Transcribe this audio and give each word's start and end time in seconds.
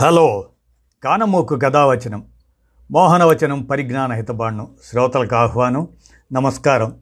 Hello. 0.00 0.44
కానమోకు 1.04 1.56
కథావచనం 1.56 2.24
మోహనవచనం 2.90 3.62
పరిజ్ఞాన 3.62 4.12
హితబాండం 4.12 4.66
శ్రోతలకు 4.84 5.34
ఆహ్వానం. 5.34 5.88
నమస్కారం. 6.32 6.94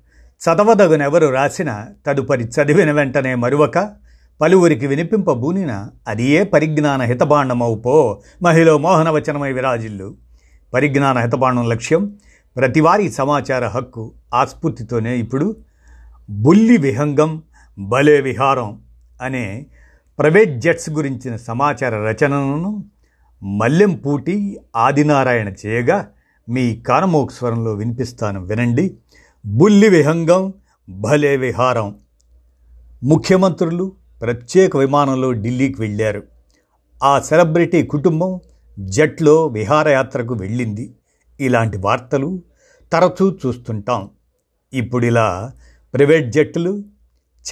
చదవదగునెవరు 0.45 1.27
రాసిన 1.27 1.87
తదుపరి 2.07 2.45
చదివిన 2.45 2.93
వెంటనే 2.93 3.35
మరువక 3.35 3.93
పలువురికి 4.41 4.87
వినిపింపబూనిన 4.87 5.89
అది 6.09 6.25
ఏ 6.25 6.43
పరిజ్ఞాన 6.43 7.03
హితబాండమవు 7.03 7.75
పో 7.75 8.23
మహిళ 8.43 8.73
మోహనవచనమై 8.73 9.53
విరాజిల్లు. 9.53 10.15
పరిజ్ఞాన 10.75 11.19
హితబాండం 11.19 11.69
లక్ష్యం 11.69 12.17
ప్రతివారీ 12.57 13.11
సమాచార 13.11 13.67
హక్కు 13.67 14.13
ఆస్ఫూర్తితోనే 14.35 15.17
ఇప్పుడు 15.17 15.57
బుల్లి 16.31 16.77
విహంగం 16.77 17.43
బలే 17.79 18.21
విహారం 18.21 18.81
అనే 19.23 19.67
ప్రైవేట్ 20.19 20.61
జెట్స్ 20.61 20.91
గురించిన 20.91 21.37
సమాచార 21.37 21.95
రచనను 21.95 22.85
మల్లెంపూటి 23.43 24.59
ఆదినారాయణ 24.77 25.49
చేయగా 25.49 26.09
మీ 26.49 26.77
కానమోక్ 26.77 27.33
స్వరంలో 27.33 27.75
వినిపిస్తాను 27.75 28.45
వినండి. 28.45 28.97
బుల్లి 29.47 29.89
విహంగం 29.89 30.55
భలే 30.89 31.37
విహారం. 31.37 31.99
ముఖ్యమంత్రులు 33.05 33.93
ప్రత్యేక 34.23 34.77
విమానంలో 34.77 35.33
ఢిల్లీకి 35.33 35.81
వెళ్ళారు. 35.81 36.23
ఆ 37.05 37.21
సెలబ్రిటీ 37.21 37.83
కుటుంబం 37.83 38.41
జట్లో 38.79 39.47
విహారయాత్రకు 39.47 40.35
వెళ్ళింది. 40.35 40.95
ఇలాంటి 41.41 41.79
వార్తలు 41.79 42.43
తరచూ 42.93 43.39
చూస్తుంటాం. 43.47 44.11
ఇప్పుడు 44.73 45.07
ఇలా 45.07 45.53
ప్రైవేట్ 45.95 46.33
జట్లు 46.33 46.85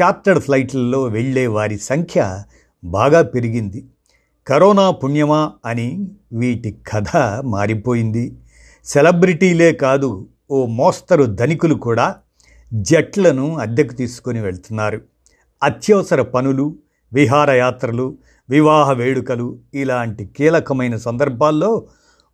చార్టర్డ్ 0.01 0.41
ఫ్లైట్లలో 0.41 1.05
వెళ్ళే 1.05 1.47
వారి 1.47 1.79
సంఖ్య 1.79 2.43
బాగా 2.85 3.23
పెరిగింది. 3.23 3.85
కరోనా 4.47 4.91
పుణ్యమా 4.91 5.53
అని 5.65 6.09
వీటి 6.33 6.71
కథ 6.93 7.17
మారిపోయింది. 7.45 8.37
సెలబ్రిటీలే 8.85 9.73
కాదు 9.73 10.29
ఓ 10.51 10.67
మోస్తరు 10.67 11.25
ధనికులు 11.25 11.75
కూడా 11.75 12.17
జట్లను 12.75 13.59
అద్దెకు 13.59 13.93
తీసుకొని 13.93 14.41
వెళ్తున్నారు. 14.41 15.01
అత్యవసర 15.63 16.23
పనులు 16.23 16.77
విహారయాత్రలు 17.13 18.17
వివాహ 18.51 18.93
వేడుకలు 18.93 19.59
ఇలాంటి 19.75 20.25
కీలకమైన 20.25 20.97
సందర్భాల్లో 20.97 21.87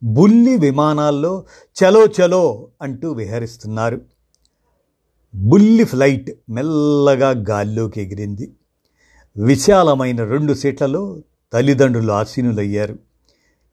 బుల్లి 0.03 0.57
విమానాల్లో 0.57 1.45
చలో 1.77 2.07
చలో 2.07 2.69
అంటూ 2.83 3.13
విహరిస్తున్నారు. 3.13 4.01
బుల్లి 5.35 5.85
ఫ్లైట్ 5.85 6.31
మెల్లగా 6.51 7.31
గాల్లోకి 7.31 8.03
ఎగిరింది. 8.03 8.53
విశాలమైన 9.37 10.25
రెండు 10.25 10.55
సీట్లలో 10.55 11.23
తల్లిదండ్రులు 11.53 12.13
ఆసీనులయ్యారు. 12.13 12.99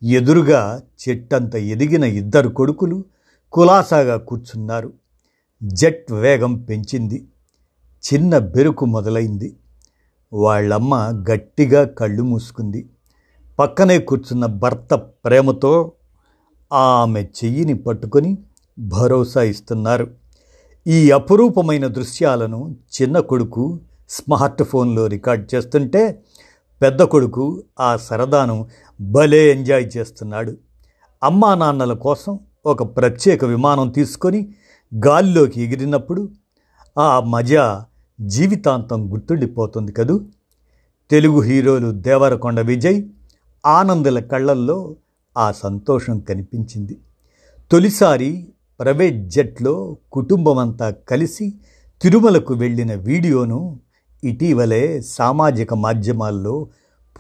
ఎదురుగా 0.04 0.82
చెట్టంత 1.10 1.56
ఎదిగిన 1.56 2.04
ఇద్దరు 2.04 2.50
కొడుకులు 2.50 3.06
కులాసాగా 3.52 4.18
కూర్చున్నారు. 4.18 4.94
జెట్ 5.64 6.12
వేగం 6.12 6.56
పెంచింది. 6.56 7.28
చిన్న 8.14 8.38
బెరుకు 8.38 8.86
మొదలైంది. 8.86 9.56
వాళ్ళమ్మ 10.34 11.26
గట్టిగా 11.32 11.84
కళ్ళు 11.84 12.24
మూసుకుంది. 12.24 12.90
పక్కనే 13.60 14.00
కూర్చున్న 14.00 14.46
భర్త 14.46 14.94
ప్రేమతో 14.94 15.92
ఆమె 16.74 17.24
చెయ్యిని 17.24 17.74
పట్టుకొని 17.74 18.38
భరోసా 18.80 19.44
ఇస్తున్నారు. 19.44 20.25
ఈ 20.88 21.12
అపురూపమైన 21.12 21.88
దృశ్యాలను 21.88 22.76
చిన్న 23.02 23.20
కొడుకు 23.20 23.80
స్మార్ట్ 24.10 24.64
ఫోన్లో 24.64 25.08
రికార్డ్ 25.08 25.56
చేస్తుంటే 25.56 26.24
పెద్ద 26.82 27.02
కొడుకు 27.02 27.64
ఆ 27.80 27.98
సరదాను 27.98 28.68
భలే 29.02 29.52
ఎంజాయ్ 29.52 29.98
చేస్తున్నాడు. 29.98 30.58
అమ్మా 31.24 31.56
నాన్నల 31.56 31.94
కోసం 31.94 32.40
ఒక 32.66 32.98
ప్రత్యేక 32.98 33.46
విమానం 33.46 33.90
తీసుకొని 33.90 34.54
గాల్లోకి 35.06 35.62
ఎగిరినప్పుడు 35.62 36.30
ఆ 36.98 37.20
మజా 37.20 37.86
జీవితాంతం 38.22 39.14
గుర్తుండిపోతుంది 39.14 39.92
కదూ. 39.92 40.22
తెలుగు 41.12 41.42
హీరోలు 41.42 41.92
దేవరకొండ 41.92 42.60
విజయ్ 42.60 43.04
ఆనందుల 43.66 44.20
కళ్ళల్లో 44.20 44.96
ఆ 45.38 45.52
సంతోషం 45.52 46.20
కనిపించింది. 46.20 46.98
తొలిసారి 47.72 48.48
ప్రైవేట్ 48.80 49.30
జట్లో 49.30 49.98
కుటుంబమంతా 50.12 50.90
కలిసి 50.90 51.54
తిరుమలకు 52.02 52.54
వెళ్ళిన 52.54 52.96
వీడియోను 52.96 53.80
ఇటీవలే 54.24 55.02
సామాజిక 55.02 55.74
మాధ్యమాల్లో 55.74 56.68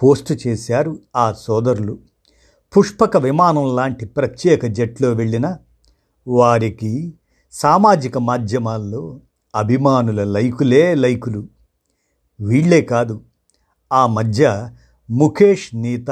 పోస్టు 0.03 0.33
చేశారు 0.47 0.99
ఆ 1.15 1.31
సోదరులు. 1.31 1.97
పుష్పక 2.77 3.17
విమానం 3.17 3.75
లాంటి 3.75 4.05
ప్రత్యేక 4.05 4.65
జట్లో 4.65 5.13
వెళ్ళిన 5.13 5.57
వారికి 6.27 7.13
సామాజిక 7.51 8.17
మాధ్యమాల్లో 8.17 9.19
అభిమానుల 9.55 10.23
లైకులే 10.23 10.95
లైకులు. 10.95 11.47
వీళ్ళే 12.41 12.81
కాదు 12.81 13.21
ఆ 13.94 14.07
మధ్య 14.07 14.69
ముఖేష్ 15.09 15.75
నీత 15.75 16.11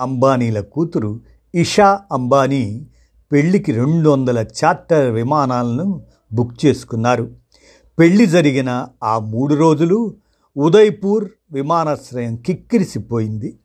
అంబానీల 0.00 0.60
కూతురు 0.60 1.20
ఇషా 1.54 2.00
అంబానీ 2.12 2.86
పెళ్ళికి 3.32 3.72
రెండు 3.72 4.10
వందల 4.10 4.38
చార్టర్ 4.38 5.10
విమానాలను 5.10 6.02
బుక్ 6.32 6.66
చేసుకున్నారు. 6.66 7.34
పెళ్ళి 7.98 8.26
జరిగిన 8.26 8.88
ఆ 9.02 9.18
మూడు 9.18 9.54
రోజులు 9.54 10.14
ఉదయ్పూర్ 10.56 11.28
విమానాశ్రయం 11.52 12.36
కిక్కిరిసిపోయింది. 12.36 13.58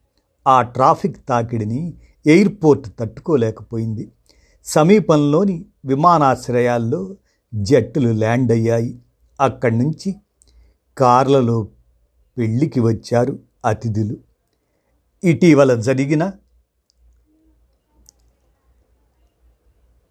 ఆ 0.47 0.61
ట్రాఫిక్ 0.61 1.17
తాకిడిని 1.29 1.93
ఎయిర్పోర్ట్ 2.27 2.89
తట్టుకోలేకపోయింది. 2.99 4.11
సమీపంలోని 4.65 5.65
విమానాశ్రయాల్లో 5.85 7.15
జట్టులు 7.55 8.09
ల్యాండ్ 8.09 8.51
అయ్యాయి. 8.51 8.99
అక్కడి 9.41 9.77
నుంచి 9.77 10.15
కార్లలో 10.97 11.67
పెళ్ళికి 12.37 12.79
వచ్చారు 12.79 13.39
అతిథులు. 13.65 14.17
ఇటీవల 15.23 15.75
జరిగిన 15.75 16.31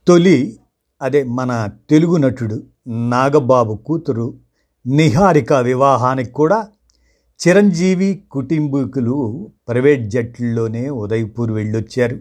తొలి 0.07 0.59
అదే 1.03 1.23
మన 1.23 1.69
తెలుగు 1.91 2.17
నటుడు 2.17 2.63
నాగబాబు 2.89 3.75
కూతురు 3.75 4.35
నిహారిక 4.87 5.53
వివాహానికి 5.53 6.31
కూడా 6.31 6.69
చిరంజీవి 7.41 8.23
కుటుంబీకులు 8.31 9.51
ప్రైవేట్ 9.69 10.11
జట్లలోనే 10.11 10.91
ఉదయపూర్ 10.91 11.53
వెళ్ళొచ్చారు. 11.53 12.21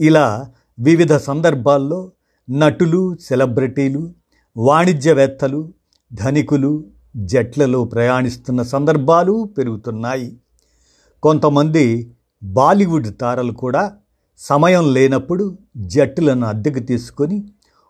ఇలా 0.00 0.50
వివిధ 0.80 1.16
సందర్భాల్లో 1.16 2.12
నటులు 2.50 3.16
సెలబ్రిటీలు 3.20 4.10
వాణిజ్యవేత్తలు 4.56 5.72
ధనికులు 6.14 6.84
జట్లలో 7.16 7.84
ప్రయాణిస్తున్న 7.84 8.62
సందర్భాలు 8.62 9.44
పెరుగుతున్నాయి. 9.58 10.36
కొంతమంది 11.22 12.12
బాలీవుడ్ 12.44 13.20
తారలు 13.20 13.52
కూడా 13.52 13.96
సమయం 14.38 14.94
లేనప్పుడు 14.94 15.56
జట్టులను 15.76 16.46
అద్దెకు 16.46 16.78
తీసుకొని 16.78 17.44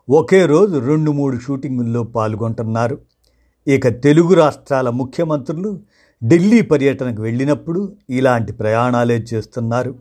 ఒకే 0.09 0.45
రోజు 0.45 0.77
రెండు 0.77 1.11
మూడు 1.11 1.39
షూటింగుల్లో 1.39 2.03
పాల్గొంటున్నారు. 2.03 2.97
ఇక 3.67 3.87
తెలుగు 3.87 4.33
రాష్ట్రాల 4.33 4.89
ముఖ్యమంత్రులు 4.89 5.79
ఢిల్లీ 6.23 6.61
పర్యటనకు 6.61 7.21
వెళ్ళినప్పుడు 7.21 7.93
ఇలాంటి 8.09 8.53
ప్రయాణాలే 8.53 9.25
చేస్తున్నారు. 9.33 9.95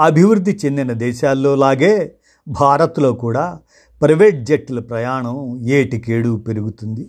అభివృద్ధి 0.00 0.58
చెందిన 0.64 0.92
దేశాల్లో 0.92 1.54
లాగే 1.54 2.12
భారత్లో 2.48 3.12
కూడా 3.12 3.58
ప్రైవేట్ 4.02 4.44
జట్టుల 4.44 4.80
ప్రయాణం 4.80 5.64
ఏటికేడు 5.66 6.36
పెరుగుతుంది. 6.36 7.08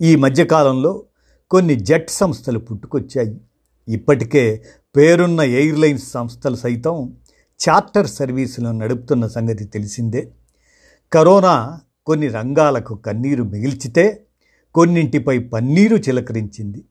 ఈ 0.00 0.16
మధ్యకాలంలో 0.16 1.02
కొన్ని 1.50 1.74
జెట్ 1.74 2.10
సంస్థలు 2.10 2.58
పుట్టుకొచ్చాయి. 2.58 3.40
ఇప్పటికే 3.88 4.62
పేరున్న 4.96 5.40
ఎయిర్లైన్స్ 5.40 6.10
సంస్థలు 6.10 6.56
సైతం 6.56 7.12
చార్టర్ 7.68 8.06
సర్వీసులను 8.06 8.78
నడుపుతున్న 8.78 9.26
సంగతి 9.26 9.64
తెలిసిందే. 9.64 10.32
కరోనా 11.12 11.80
కొన్ని 12.06 12.28
రంగాలకు 12.28 12.94
కన్నీరు 12.94 13.44
మిగిల్చితే 13.44 14.22
కొన్నింటిపై 14.74 15.38
పన్నీరు 15.38 15.96
చిలకరించింది. 15.96 16.84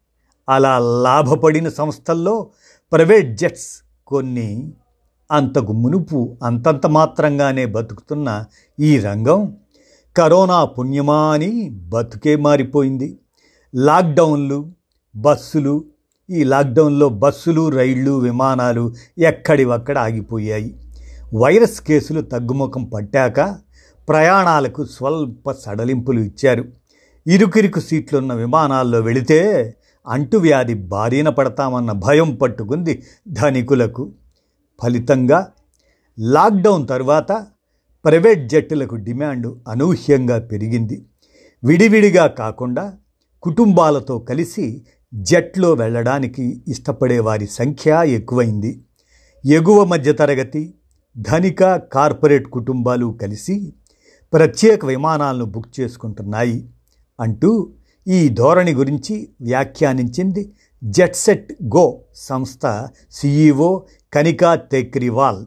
అలా 0.49 0.79
లాభపడిన 0.79 1.69
సంస్థల్లో 1.69 2.49
ప్రైవేట్ 2.91 3.37
జెట్స్ 3.37 3.83
కొన్ని 4.07 4.73
అంతకు 5.31 5.73
మునుపు 5.73 6.37
అంతంత 6.43 6.87
మాత్రంగానే 6.87 7.65
బతుకుతున్న 7.65 8.45
ఈ 8.79 8.99
రంగం 8.99 9.57
కరోనా 10.17 10.65
పుణ్యమా 10.65 11.33
అని 11.33 11.69
బతుకే 11.69 12.35
మారిపోయింది. 12.35 13.19
లాక్డౌన్లు 13.75 14.71
బస్సులు 15.15 15.85
ఈ 16.29 16.43
లాక్డౌన్లో 16.43 17.09
బస్సులు 17.09 17.69
రైళ్ళు 17.69 18.19
విమానాలు 18.19 18.93
ఎక్కడివక్కడ 19.17 19.97
ఆగిపోయాయి. 19.97 20.75
వైరస్ 21.33 21.81
కేసులు 21.81 22.21
తగ్గుముఖం 22.21 22.83
పట్టాక 22.83 23.55
ప్రయాణాలకు 24.09 24.85
స్వల్ప 24.85 25.51
సడలింపులు 25.51 26.19
ఇచ్చారు. 26.19 26.65
ఇరుకిరుకు 27.27 27.79
సీట్లున్న 27.79 28.33
విమానాల్లో 28.33 28.99
వెళితే 28.99 29.75
అంటువ్యాధి 30.07 30.73
బారిన 30.73 31.29
పడతామన్న 31.29 31.91
భయం 31.91 32.35
పట్టుకుంది 32.35 33.03
ధనికులకు. 33.27 34.11
ఫలితంగా 34.83 35.47
లాక్డౌన్ 36.19 36.87
తర్వాత 36.87 37.45
ప్రైవేట్ 38.05 38.49
జట్టులకు 38.49 38.95
డిమాండ్ 38.95 39.59
అనూహ్యంగా 39.67 40.39
పెరిగింది. 40.39 41.05
విడివిడిగా 41.63 42.27
కాకుండా 42.27 42.93
కుటుంబాలతో 43.43 44.19
కలిసి 44.19 44.85
జట్లో 45.13 45.73
వెళ్ళడానికి 45.73 46.61
ఇష్టపడే 46.67 47.19
వారి 47.19 47.47
సంఖ్య 47.47 48.03
ఎక్కువైంది. 48.05 48.81
ఎగువ 49.45 49.83
మధ్యతరగతి 49.83 50.73
ధనిక 51.17 51.75
కార్పొరేట్ 51.75 52.47
కుటుంబాలు 52.47 53.17
కలిసి 53.21 53.73
ప్రత్యేక 54.33 54.85
విమానాలను 54.85 55.45
బుక్ 55.45 55.79
చేసుకుంటున్నాయి 55.79 56.69
అంటూ 57.19 57.71
ఈ 58.07 58.29
ధోరణి 58.29 58.73
గురించి 58.73 59.29
వ్యాఖ్యానించింది 59.41 60.51
జెట్సెట్ 60.83 61.53
గో 61.63 62.01
సంస్థ 62.15 62.87
సిఈఓ 63.11 63.83
కనికా 64.13 64.55
తేక్రివాల్. 64.55 65.45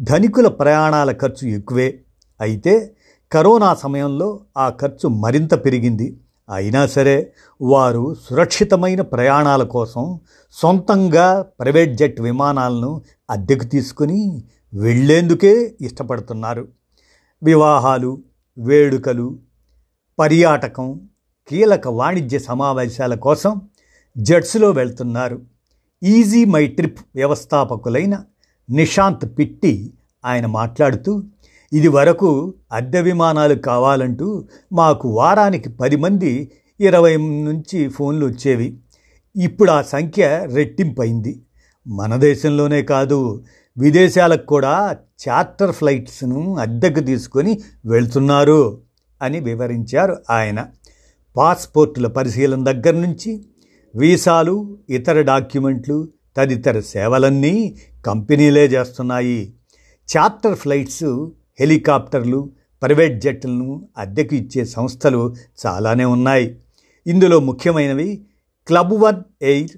ధనికుల 0.00 0.48
ప్రయాణాల 0.48 1.12
ఖర్చు 1.12 1.48
ఎక్కువే 1.48 2.00
అయితే 2.40 2.94
కరోనా 3.32 3.74
సమయంలో 3.74 4.40
ఆ 4.56 4.68
ఖర్చు 4.70 5.08
మరింత 5.08 5.54
పెరిగింది. 5.64 6.16
అయినా 6.50 6.86
సరే 6.86 7.32
వారు 7.62 8.16
సురక్షితమైన 8.30 9.00
ప్రయాణాల 9.00 9.62
కోసం 9.62 10.20
సొంతంగా 10.52 11.42
ప్రైవేట్ 11.42 11.94
జెట్ 11.94 12.20
విమానాలను 12.20 13.02
అద్దెకు 13.30 13.64
తీసుకుని 13.64 14.42
వెళ్ళేందుకే 14.74 15.74
ఇష్టపడుతున్నారు. 15.80 16.68
వివాహాలు 17.42 18.18
వేడుకలు 18.58 19.38
పర్యాటకం 20.18 21.00
కీలక 21.48 21.88
వాణిజ్య 21.88 22.38
సమావేశాల 22.38 23.14
కోసం 23.14 23.60
జెట్స్లో 24.18 24.70
వెళ్తున్నారు. 24.70 25.40
ఈజీ 26.02 26.44
మై 26.44 26.66
ట్రిప్ 26.66 26.98
వ్యవస్థాపకులైన 27.14 28.24
నిశాంత్ 28.70 29.38
పిట్టి 29.38 29.94
ఆయన 30.26 30.46
మాట్లాడుతూ 30.46 31.22
ఇది 31.72 31.88
వరకు 31.88 32.54
అద్దె 32.72 33.00
విమానాలు 33.00 33.54
కావాలంటూ 33.54 34.44
మాకు 34.72 35.08
వారానికి 35.08 35.68
పది 35.68 35.96
మంది 35.96 36.50
ఇరవై 36.80 37.16
నుంచి 37.16 37.88
ఫోన్లు 37.88 38.26
వచ్చేవి. 38.26 38.78
ఇప్పుడు 39.36 39.70
ఆ 39.70 39.82
సంఖ్య 39.82 40.48
రెట్టింపైంది. 40.52 41.42
మన 41.86 42.16
దేశంలోనే 42.16 42.82
కాదు 42.82 43.44
విదేశాలకు 43.76 44.46
కూడా 44.46 44.96
చార్టర్ 45.28 45.72
ఫ్లైట్స్ను 45.72 46.56
అద్దెకు 46.56 47.00
తీసుకొని 47.00 47.60
వెళ్తున్నారు 47.86 48.80
అని 49.22 49.40
వివరించారు 49.40 50.16
ఆయన. 50.30 50.66
పాస్పోర్టుల 51.36 52.06
పరిశీలన 52.06 52.64
దగ్గర 52.64 52.92
నుంచి 52.92 53.44
వీసాలు 53.94 54.78
ఇతర 54.90 55.20
డాక్యుమెంట్లు 55.20 56.08
తదితర 56.36 56.80
సేవలన్నీ 56.80 57.76
కంపెనీలే 58.06 58.66
చేస్తున్నాయి. 58.66 59.54
చార్టర్ 60.08 60.56
ఫ్లైట్స్ 60.56 61.28
హెలికాప్టర్లు 61.60 62.50
ప్రైవేట్ 62.82 63.20
జెట్లను 63.20 63.88
అద్దెకు 63.98 64.34
ఇచ్చే 64.34 64.64
సంస్థలు 64.64 65.36
చాలానే 65.66 66.04
ఉన్నాయి. 66.04 66.60
ఇందులో 67.06 67.40
ముఖ్యమైనవి 67.40 68.26
Club 68.66 68.92
One 68.92 69.22
Air 69.42 69.70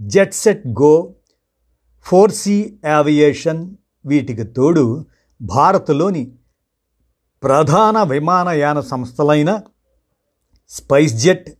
JetSetGo 0.68 1.14
four 2.02 2.32
C 2.32 2.78
వీటికి 4.06 4.44
తోడు 4.44 5.06
భారత్లోని 5.42 6.32
ప్రధాన 7.42 8.02
విమానయాన 8.02 8.80
సంస్థలైన 8.80 9.62
స్పైస్ 10.68 11.14
జెట్ 11.14 11.50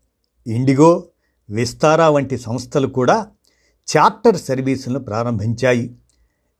ఇండిగో 0.46 1.08
విస్తారా 1.50 2.10
వంటి 2.10 2.38
సంస్థలు 2.38 2.86
కూడా 2.86 3.26
చార్టర్ 3.96 4.36
సర్వీసులను 4.36 4.98
ప్రారంభించాయి. 4.98 5.96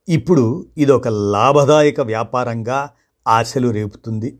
ఇప్పుడు 0.07 0.65
ఇదొక 0.77 1.07
లాభదాయక 1.07 2.01
వ్యాపారంగా 2.01 2.89
ఆశలు 3.27 3.69
రేపుతుంది. 3.69 4.39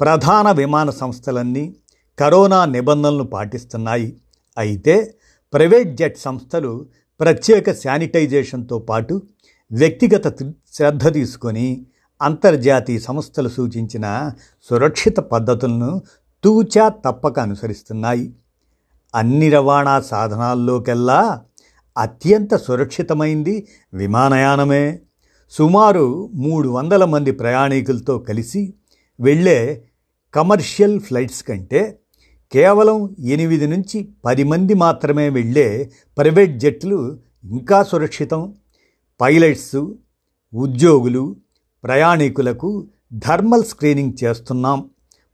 ప్రధాన 0.00 0.50
విమాన 0.50 0.90
సంస్థలన్నీ 0.90 1.74
కరోనా 2.18 2.64
నిబంధనలు 2.64 3.24
పాటిస్తున్నాయి. 3.24 4.16
అయితే 4.58 5.14
ప్రైవేట్ 5.52 5.96
జెట్ 5.96 6.18
సంస్థలు 6.18 6.86
ప్రత్యేక 7.20 7.72
శానిటైజేషన్తో 7.72 8.78
పాటు 8.78 9.22
వ్యక్తిగత 9.72 10.28
శ్రద్ధ 10.72 11.14
తీసుకొని 11.14 11.86
అంతర్జాతీయ 12.22 12.98
సంస్థలు 12.98 13.48
సూచించిన 13.48 14.32
సురక్షిత 14.70 15.16
పద్ధతులను 15.16 16.02
తూచా 16.44 16.88
తప్పక 16.88 17.38
అనుసరిస్తున్నాయి. 17.38 18.32
అన్ని 19.14 19.50
రవాణా 19.50 20.00
సాధనాల్లోకెల్లా 20.00 21.40
అత్యంత 22.00 22.56
సురక్షితమైంది 22.56 23.66
విమానయానమే. 23.94 24.98
సుమారు 25.50 26.30
మూడు 26.34 26.68
వందల 26.68 27.04
మంది 27.04 27.30
ప్రయాణికులతో 27.30 28.18
కలిసి 28.18 28.74
వెళ్ళే 29.20 29.84
కమర్షియల్ 30.34 31.00
ఫ్లైట్స్ 31.00 31.42
కంటే 31.42 31.98
కేవలం 32.52 33.16
ఎనిమిది 33.18 33.66
నుంచి 33.66 34.08
పది 34.24 34.44
మంది 34.44 34.74
మాత్రమే 34.74 35.28
వెళ్ళే 35.28 35.90
ప్రైవేట్ 36.18 36.58
జట్లు 36.58 37.18
ఇంకా 37.44 37.82
సురక్షితం. 37.82 38.54
పైలట్స్ 39.20 39.92
ఉద్యోగులు 40.54 41.36
ప్రయాణికులకు 41.84 42.88
థర్మల్ 43.26 43.64
స్క్రీనింగ్ 43.64 44.24
చేస్తున్నాం. 44.24 44.90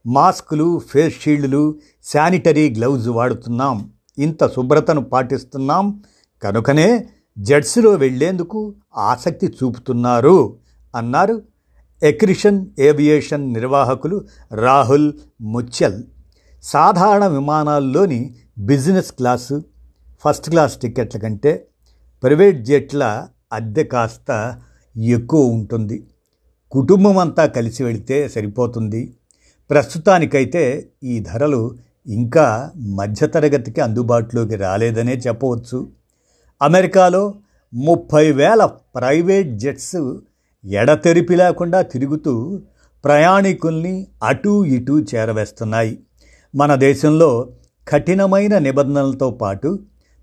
మాస్కులు 0.06 0.80
ఫేస్ 0.90 1.20
షీల్డ్లు 1.20 1.78
శానిటరీ 2.04 2.74
గ్లౌజ్ 2.74 3.08
వాడుతున్నాం. 3.08 3.90
ఇంత 4.18 4.46
శుభ్రతను 4.46 5.00
పాటిస్తున్నాం. 5.00 6.02
కనుకనే 6.42 7.08
జెట్స్లో 7.38 7.90
వెళ్ళేందుకు 7.90 8.74
ఆసక్తి 8.96 9.46
చూపుతున్నారు 9.46 10.56
అన్నారు 10.94 11.42
ఎక్రిషన్ 12.02 12.66
ఏవియేషన్ 12.78 13.52
నిర్వాహకులు 13.52 14.24
రాహుల్ 14.52 15.12
ముచ్చల్. 15.40 16.02
సాధారణ 16.62 17.26
విమానాల్లోని 17.26 18.34
బిజినెస్ 18.58 19.12
క్లాసు 19.12 19.64
ఫస్ట్ 20.24 20.50
క్లాస్ 20.50 20.76
టికెట్ల 20.76 21.18
కంటే 21.18 21.66
ప్రైవేట్ 22.22 22.64
జెట్ల 22.64 23.28
అద్దె 23.52 23.84
కాస్త 23.84 24.60
ఎక్కువ 24.96 25.44
ఉంటుంది. 25.44 26.06
కుటుంబం 26.70 27.18
అంతా 27.18 27.46
కలిసి 27.46 27.84
వెళితే 27.84 28.28
సరిపోతుంది. 28.28 29.14
ప్రస్తుతానికైతే 29.70 30.88
ఈ 31.04 31.20
ధరలు 31.20 31.76
ఇంకా 32.06 32.70
మధ్యతరగతికి 32.76 33.80
అందుబాటులోకి 33.80 34.56
రాలేదనే 34.56 35.12
చెప్పవచ్చు. 35.12 35.95
అమెరికాలో 36.62 37.34
ముప్పై 37.74 38.32
వేల 38.32 38.64
ప్రైవేట్ 38.64 39.48
జెట్స్ 39.58 39.96
ఎడతెరిపి 40.64 41.36
లేకుండా 41.36 41.82
తిరుగుతూ 41.82 42.62
ప్రయాణికుల్ని 43.04 44.06
అటూ 44.22 44.64
ఇటూ 44.64 45.00
చేరవేస్తున్నాయి. 45.00 45.98
మన 46.54 46.74
దేశంలో 46.74 47.48
కఠినమైన 47.88 48.58
నిబంధనలతో 48.58 49.30
పాటు 49.30 49.78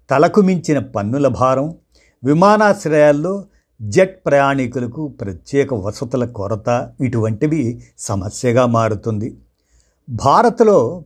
తలకు 0.10 0.42
మించిన 0.42 0.80
పన్నుల 0.80 1.28
భారం 1.28 1.76
విమానాశ్రయాల్లో 2.24 3.46
జెట్ 3.82 4.26
ప్రయాణికులకు 4.26 5.08
ప్రత్యేక 5.08 5.74
వసతుల 5.74 6.26
కొరత 6.26 6.92
ఇటువంటివి 7.02 7.82
సమస్యగా 7.98 8.66
మారుతుంది. 8.66 9.38
భారత్లో 10.10 11.04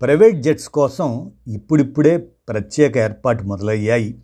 ప్రైవేట్ 0.00 0.42
జెట్స్ 0.42 0.68
కోసం 0.68 1.30
ఇప్పుడిప్పుడే 1.48 2.16
ప్రత్యేక 2.48 2.96
ఏర్పాటు 2.96 3.44
మొదలయ్యాయి. 3.44 4.18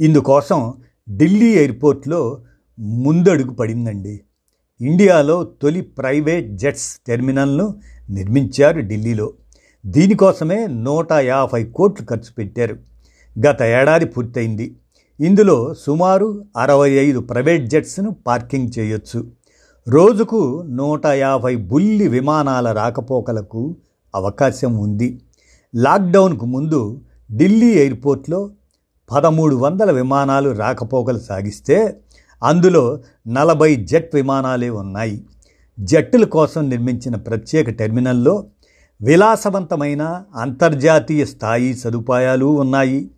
ఇందుకోసం 0.00 0.74
ఢిల్లీ 1.10 1.54
ఎయిర్పోర్ట్లో 1.54 2.40
ముందడుగు 2.78 3.50
పడిందండి. 3.50 4.20
ఇండియాలో 4.80 5.44
తొలి 5.44 5.80
ప్రైవేట్ 5.80 6.56
జెట్స్ 6.56 6.98
టెర్మినల్ను 7.06 7.74
నిర్మించారు 8.10 8.80
ఢిల్లీలో. 8.80 9.32
దీనికోసమే 9.86 10.66
నూట 10.66 11.12
యాభై 11.12 11.64
కోట్లు 11.64 12.06
ఖర్చు 12.06 12.32
పెట్టారు. 12.38 12.76
గత 13.46 13.62
ఏడాది 13.62 14.04
పూర్తయింది. 14.04 14.76
ఇందులో 15.20 15.74
సుమారు 15.74 16.44
అరవై 16.56 16.90
ఐదు 16.90 17.20
ప్రైవేట్ 17.20 17.66
జెట్స్ను 17.66 18.16
పార్కింగ్ 18.26 18.78
చేయొచ్చు. 18.78 19.30
రోజుకు 19.88 20.64
నూట 20.68 21.06
యాభై 21.06 21.56
బుల్లి 21.56 22.08
విమానాల 22.08 22.72
రాకపోకలకు 22.72 23.76
అవకాశం 24.14 24.76
ఉంది. 24.76 25.20
లాక్డౌన్కు 25.74 26.46
ముందు 26.46 27.00
ఢిల్లీ 27.32 27.66
ఎయిర్పోర్ట్లో 27.66 28.50
పదమూడు 29.12 29.56
వందల 29.56 29.90
విమానాలు 29.90 30.50
రాకపోకలు 30.50 31.18
సాగిస్తే 31.18 31.96
అందులో 32.42 33.00
నలభై 33.28 33.76
జెట్ 33.76 34.14
విమానాలే 34.14 34.70
ఉన్నాయి. 34.70 35.24
జట్టుల 35.80 36.24
కోసం 36.24 36.68
నిర్మించిన 36.68 37.16
ప్రత్యేక 37.16 37.70
టెర్మినల్లో 37.70 38.44
విలాసవంతమైన 39.02 40.24
అంతర్జాతీయ 40.36 41.24
స్థాయి 41.24 41.74
సదుపాయాలు 41.74 42.44
ఉన్నాయి. 42.44 43.10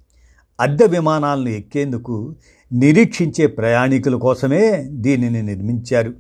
అద్దె 0.60 0.86
విమానాలను 0.86 1.48
ఎక్కేందుకు 1.48 2.34
నిరీక్షించే 2.72 3.46
ప్రయాణికుల 3.46 4.14
కోసమే 4.14 4.86
దీనిని 4.90 5.42
నిర్మించారు. 5.42 6.12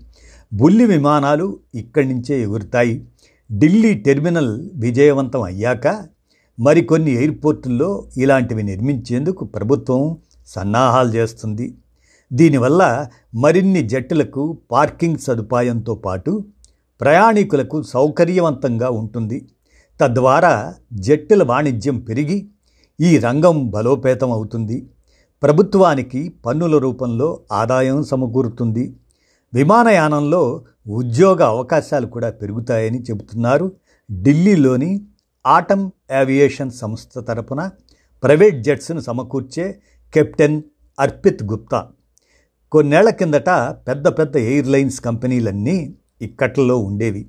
బుల్లి 0.52 0.84
విమానాలు 0.84 1.58
ఇక్కడి 1.74 2.08
నుంచే 2.08 2.42
ఎగురుతాయి. 2.42 3.04
ఢిల్లీ 3.52 3.94
టెర్మినల్ 3.94 4.68
విజయవంతం 4.74 5.42
అయ్యాక 5.42 6.13
మరికొన్ని 6.60 7.10
ఎయిర్పోర్టుల్లో 7.10 8.06
ఇలాంటివి 8.16 8.62
నిర్మించేందుకు 8.62 9.44
ప్రభుత్వం 9.44 10.16
సన్నాహాలు 10.46 11.08
చేస్తుంది. 11.08 11.74
దీనివల్ల 12.32 13.06
మరిన్ని 13.34 13.88
జట్టులకు 13.88 14.58
పార్కింగ్ 14.70 15.18
సదుపాయంతో 15.18 15.94
పాటు 15.94 16.44
ప్రయాణికులకు 17.00 17.82
సౌకర్యవంతంగా 17.82 18.90
ఉంటుంది. 18.90 19.48
తద్వారా 20.00 20.74
జట్టుల 20.92 21.42
వాణిజ్యం 21.42 21.98
పెరిగి 21.98 22.48
ఈ 23.00 23.18
రంగం 23.18 23.70
బలోపేతం 23.70 24.32
అవుతుంది. 24.32 24.86
ప్రభుత్వానికి 25.42 26.28
పన్నుల 26.28 26.78
రూపంలో 26.78 27.40
ఆదాయం 27.52 28.04
సమకూరుతుంది. 28.04 28.96
విమానయానంలో 29.54 30.64
ఉద్యోగ 30.88 31.42
అవకాశాలు 31.42 32.06
కూడా 32.06 32.30
పెరుగుతాయని 32.30 33.02
చెబుతున్నారు 33.02 33.72
ఢిల్లీలోని 34.12 35.06
ఆటమ్ 35.46 35.90
ఏవియేషన్ 36.20 36.70
సంస్థ 36.70 37.18
తరపున 37.18 37.70
ప్రైవేట్ 38.22 38.62
జెట్స్ను 38.62 39.00
సమకూర్చే 39.00 39.80
కెప్టెన్ 40.14 40.62
అర్పిత్ 41.00 41.42
గుప్తా. 41.42 41.88
కొన్నేళ్ళ 42.72 43.10
కిందట 43.10 43.50
పెద్ద 43.88 44.08
పెద్ద 44.08 44.36
ఎయిర్లైన్స్ 44.36 45.00
కంపెనీలన్నీ 45.00 45.94
ఇక్కట్లలో 46.22 46.78
ఉండేవి. 46.78 47.26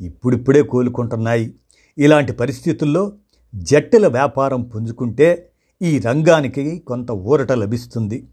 ఇప్పుడిప్పుడే 0.00 0.62
కోలుకుంటున్నాయి. 0.62 1.54
ఇలాంటి 1.98 2.32
పరిస్థితుల్లో 2.32 3.12
జట్టుల 3.54 4.06
వ్యాపారం 4.06 4.62
పుంజుకుంటే 4.62 5.48
ఈ 5.82 5.98
రంగానికి 5.98 6.78
కొంత 6.78 7.10
ఊరట 7.10 7.52
లభిస్తుంది. 7.52 8.28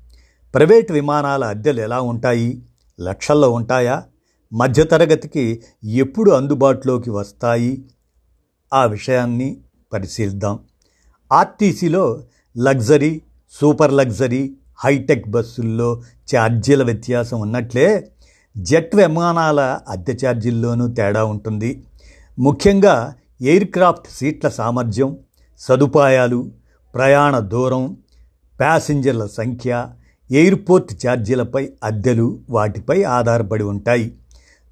ప్రైవేట్ 0.54 0.92
విమానాల 0.92 1.44
అద్దెలు 1.44 1.82
ఎలా 1.82 2.02
ఉంటాయి? 2.02 2.64
లక్షల్లో 3.02 3.52
ఉంటాయా? 3.52 4.04
మధ్యతరగతికి 4.54 5.62
ఎప్పుడు 5.84 6.32
అందుబాటులోకి 6.32 7.10
వస్తాయి? 7.10 7.86
ఆ 8.74 8.86
విషయాన్ని 8.86 9.58
పరిశీలిద్దాం. 9.94 10.60
ఆర్టీసీలో 11.32 12.24
లగ్జరీ 12.58 13.22
సూపర్ 13.52 13.94
లగ్జరీ 13.94 14.54
హైటెక్ 14.84 15.30
బస్సుల్లో 15.30 16.02
ఛార్జీల 16.36 16.84
వ్యత్యాసం 16.84 17.40
ఉన్నట్లే 17.40 18.12
జెట్ 18.58 18.96
విమానాల 18.96 19.80
అద్దె 19.88 20.18
ఛార్జీల్లోనూ 20.26 20.88
తేడా 20.88 21.26
ఉంటుంది. 21.26 21.84
ముఖ్యంగా 22.40 23.16
ఎయిర్ 23.42 23.66
క్రాఫ్ట్ 23.66 24.08
సీట్ల 24.08 24.50
సామర్థ్యం 24.50 25.18
సదుపాయాలు 25.60 26.52
ప్రయాణ 26.94 27.40
దూరం 27.40 27.98
ప్యాసింజర్ల 28.60 29.26
సంఖ్య 29.26 29.88
ఎయిర్పోర్ట్ 30.32 31.08
ఛార్జీలపై 31.08 31.70
అద్దెలు 31.84 32.40
వాటిపై 32.50 33.04
ఆధారపడి 33.04 33.64
ఉంటాయి. 33.64 34.16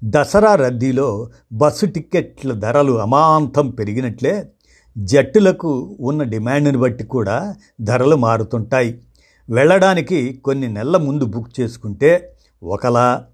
దసరా 0.04 0.54
రద్దీలో 0.54 1.30
బస్సు 1.52 1.86
టిక్కెట్ల 1.86 2.52
ధరలు 2.52 2.92
అమాంతం 2.92 3.70
పెరిగినట్లే 3.70 4.48
జట్టులకు 4.98 5.96
ఉన్న 6.00 6.22
డిమాండ్ని 6.22 6.78
బట్టి 6.78 7.04
కూడా 7.04 7.54
ధరలు 7.80 8.16
మారుతుంటాయి. 8.16 9.00
వెళ్ళడానికి 9.50 10.40
కొన్ని 10.44 10.68
నెలల 10.68 10.96
ముందు 10.96 11.24
బుక్ 11.24 11.60
చేసుకుంటే 11.60 12.32
ఒకలా 12.62 13.24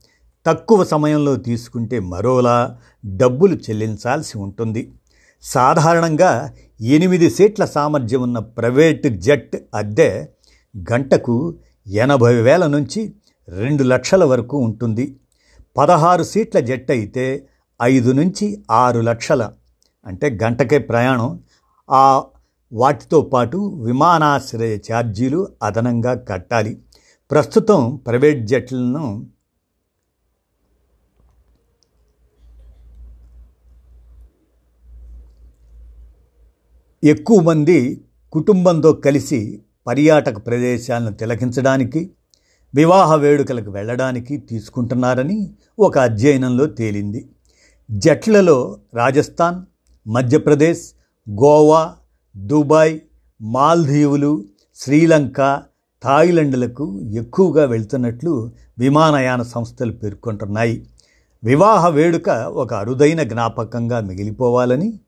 తక్కువ 0.46 0.84
సమయంలో 0.84 1.36
తీసుకుంటే 1.36 2.00
మరోలా 2.00 2.78
డబ్బులు 3.06 3.54
చెల్లించాల్సి 3.54 4.38
ఉంటుంది. 4.38 4.92
సాధారణంగా 5.42 6.52
ఎనిమిది 6.80 7.30
సీట్ల 7.30 7.64
సామర్థ్యం 7.64 8.22
ఉన్న 8.22 8.38
ప్రైవేటు 8.38 9.08
జెట్ 9.08 9.56
అద్దె 9.74 10.26
గంటకు 10.92 11.54
ఎనభై 11.88 12.34
వేల 12.34 12.66
నుంచి 12.66 13.12
రెండు 13.48 13.82
లక్షల 13.82 14.24
వరకు 14.24 14.58
ఉంటుంది. 14.58 15.16
పదహారు 15.76 16.22
సీట్ల 16.22 16.60
జెట్ 16.60 16.90
అయితే 16.90 17.48
ఐదు 17.82 18.12
నుంచి 18.12 18.64
ఆరు 18.70 19.00
లక్షల 19.00 19.52
అంటే 20.06 20.38
గంటకే 20.42 20.78
ప్రయాణం. 20.78 21.40
ఆ 21.90 22.24
వాటితో 22.72 23.20
పాటు 23.20 23.56
విమానాశ్రయ 23.84 24.76
ఛార్జీలు 24.76 25.48
అదనంగా 25.62 26.14
కట్టాలి. 26.14 26.82
ప్రస్తుతం 27.30 28.00
ప్రైవేట్ 28.06 28.46
జట్లను 28.46 29.26
ఎక్కువ 37.04 37.40
మంది 37.40 38.02
కుటుంబంతో 38.32 38.92
కలిసి 38.92 39.62
పర్యాటక 39.86 40.46
ప్రదేశాలను 40.46 41.12
తిలకించడానికి 41.12 42.10
వివాహ 42.76 43.14
వేడుకలకు 43.14 43.70
వెళ్ళడానికి 43.70 44.36
తీసుకుంటున్నారని 44.36 45.50
ఒక 45.78 45.98
అధ్యయనంలో 45.98 46.66
తేలింది. 46.66 47.28
జట్లలో 47.90 48.78
రాజస్థాన్ 48.94 49.62
మధ్యప్రదేశ్ 50.08 50.82
గోవా 51.30 51.92
దుబాయ్ 52.36 53.00
మాల్దీవులు 53.42 54.44
శ్రీలంక 54.76 55.62
థాయిలాండ్లకు 56.04 57.00
ఎక్కువగా 57.00 57.64
వెళ్తున్నట్లు 57.64 58.50
విమానయాన 58.78 59.42
సంస్థలు 59.42 59.92
పేర్కొంటున్నాయి. 59.92 60.86
వివాహ 61.44 61.88
వేడుక 61.88 62.28
ఒక 62.30 62.74
అరుదైన 62.74 63.22
జ్ఞాపకంగా 63.22 64.00
మిగిలిపోవాలని 64.00 65.00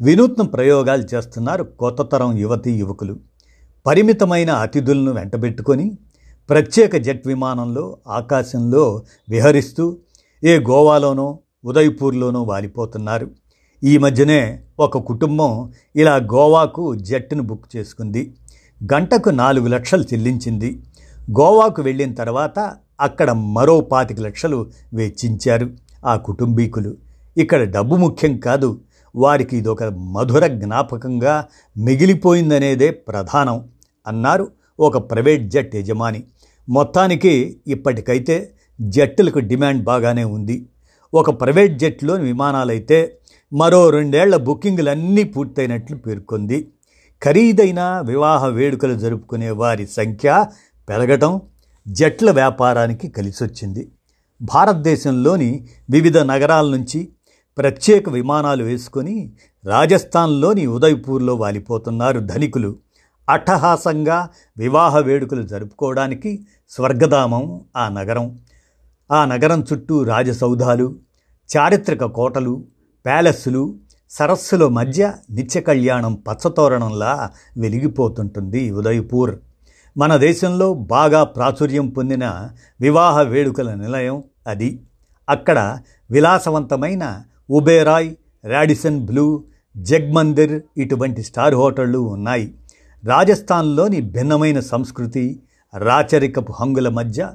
వినూత్న 0.00 0.42
ప్రయోగాలు 0.42 1.04
చేస్తున్నారు 1.14 1.64
కొత్త 1.64 2.02
తరం 2.02 2.38
యువతీ 2.38 2.72
యువకులు. 2.72 3.16
పరిమితమైన 3.86 4.50
అతిథులను 4.50 5.12
వెంటబెట్టుకొని 5.12 5.98
ప్రత్యేక 6.50 6.96
జెట్ 6.96 7.26
విమానంలో 7.26 7.96
ఆకాశంలో 8.08 9.02
విహరిస్తూ 9.28 9.96
ఏ 10.44 10.58
గోవాలోనో 10.58 11.38
ఉదయ్పూర్లోనో 11.64 12.42
వాలిపోతున్నారు. 12.42 13.30
ఈ 13.84 13.98
మధ్యనే 13.98 14.60
ఒక 14.80 14.98
కుటుంబం 14.98 15.72
ఇలా 15.96 16.16
గోవాకు 16.16 16.94
జెట్ను 16.94 17.42
బుక్ 17.42 17.76
చేసుకుంది. 17.76 18.34
గంటకు 18.94 19.30
నాలుగు 19.30 19.66
లక్షలు 19.66 20.02
చెల్లించింది. 20.02 20.80
గోవాకు 21.30 21.82
వెళ్ళిన 21.82 22.14
తర్వాత 22.14 22.72
అక్కడ 23.00 23.32
మరో 23.32 23.80
పాతిక 23.80 24.20
లక్షలు 24.20 24.66
వెచ్చించారు 24.94 25.70
ఆ 26.06 26.16
కుటుంబీకులు. 26.16 26.96
ఇక్కడ 27.36 27.70
డబ్బు 27.70 27.96
ముఖ్యం 27.96 28.38
కాదు 28.38 28.80
వారికి 29.16 29.56
ఇదొక 29.56 29.82
మధుర 29.84 30.46
జ్ఞాపకంగా 30.46 31.46
మిగిలిపోయిందనేదే 31.76 32.90
ప్రధానం 32.90 33.68
అన్నారు 34.06 34.48
ఒక 34.80 34.96
ప్రైవేట్ 34.96 35.50
జెట్ 35.50 35.76
యజమాని. 35.76 36.24
మొత్తానికి 36.68 37.60
ఇప్పటికైతే 37.66 38.52
జట్టులకు 38.80 39.38
డిమాండ్ 39.38 39.84
బాగానే 39.84 40.24
ఉంది. 40.24 40.66
ఒక 41.14 41.40
ప్రైవేట్ 41.40 41.78
జెట్లోని 41.78 42.22
విమానాలైతే 42.22 43.18
మరో 43.52 43.90
రెండేళ్ళ 43.90 44.36
బుకింగ్లన్నీ 44.36 45.24
పూర్తయినట్లు 45.24 45.96
పేర్కొంది. 45.96 46.68
ఖరీదైన 47.22 48.02
వివాహ 48.06 48.46
వేడుకలు 48.46 48.94
జరుపుకునే 48.94 49.50
వారి 49.50 49.86
సంఖ్య 49.86 50.46
పెరగటం 50.88 51.40
జట్ల 51.88 52.30
వ్యాపారానికి 52.30 53.08
కలిసొచ్చింది. 53.08 53.90
భారతదేశంలోని 54.42 55.66
వివిధ 55.90 56.18
నగరాల 56.18 56.66
నుంచి 56.70 57.08
ప్రత్యేక 57.58 58.08
విమానాలు 58.08 58.64
వేసుకొని 58.64 59.32
రాజస్థాన్లోని 59.64 60.66
ఉదయ్పూర్లో 60.66 61.34
వాలిపోతున్నారు 61.34 62.20
ధనికులు. 62.20 62.76
అట్టహాసంగా 63.28 64.28
వివాహ 64.58 64.98
వేడుకలు 64.98 65.42
జరుపుకోవడానికి 65.42 66.46
స్వర్గధామం 66.70 67.60
ఆ 67.76 67.88
నగరం. 67.88 68.38
ఆ 69.12 69.24
నగరం 69.24 69.64
చుట్టూ 69.72 70.02
రాజసౌధాలు 70.02 70.96
చారిత్రక 71.56 72.04
కోటలు 72.04 72.64
ప్యాలెస్సులు 73.04 73.74
సరస్సుల 74.10 74.68
మధ్య 74.68 75.12
నిత్య 75.30 75.60
కళ్యాణం 75.60 76.14
పచ్చతోరణంలా 76.14 77.30
వెలిగిపోతుంటుంది 77.58 78.70
ఉదయపూర్. 78.70 79.34
మన 79.96 80.16
దేశంలో 80.16 80.74
బాగా 80.74 81.24
ప్రాచుర్యం 81.24 81.88
పొందిన 81.88 82.50
వివాహ 82.80 83.22
వేడుకల 83.22 83.74
నిలయం 83.74 84.22
అది. 84.46 84.80
అక్కడ 85.28 85.78
విలాసవంతమైన 86.10 87.22
ఉబేరాయ్ 87.50 88.14
రాడిసన్ 88.44 89.06
బ్లూ 89.06 89.44
జగ్మందిర్ 89.76 90.62
ఇటువంటి 90.78 91.22
స్టార్ 91.22 91.54
హోటళ్ళు 91.54 91.98
ఉన్నాయి. 91.98 92.54
రాజస్థాన్లోని 93.04 94.00
భిన్నమైన 94.00 94.60
సంస్కృతి 94.60 95.40
రాచరికపు 95.78 96.52
హంగుల 96.52 96.88
మధ్య 96.88 97.30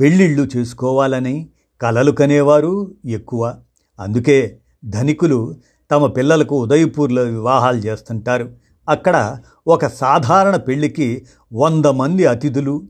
పెళ్ళిళ్ళు 0.00 0.48
చేసుకోవాలని 0.56 1.48
కలలు 1.82 2.10
కనేవారు 2.10 2.94
ఎక్కువ. 3.04 3.54
అందుకే 4.00 4.58
ధనికులు 4.84 5.54
తమ 5.90 6.06
పిల్లలకు 6.06 6.62
ఉదయపూర్లో 6.62 7.22
వివాహాలు 7.22 7.76
చేస్తుంటారు. 7.76 8.52
అక్కడ 8.88 9.38
ఒక 9.66 9.86
సాధారణ 9.86 10.56
పెళ్ళికి 10.56 11.26
వంద 11.52 11.86
మంది 11.86 12.26
అతిథులు 12.26 12.82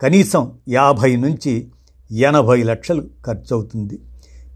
కనీసం 0.00 0.58
యాభై 0.68 1.16
నుంచి 1.16 1.68
ఎనభై 2.10 2.62
లక్షలు 2.62 3.10
ఖర్చవుతుంది. 3.26 3.98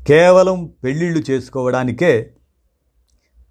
కేవలం 0.06 0.70
పెళ్ళిళ్ళు 0.84 1.22
చేసుకోవడానికే 1.30 2.30